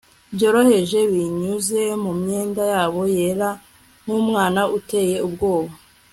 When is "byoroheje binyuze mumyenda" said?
0.35-2.63